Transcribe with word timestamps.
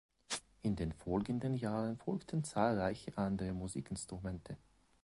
In 0.63 0.75
den 0.75 0.93
folgenden 0.93 1.53
Jahren 1.53 1.95
folgten 1.95 2.43
zahlreiche 2.43 3.15
andere 3.19 3.53
Musikinstrumente. 3.53 4.57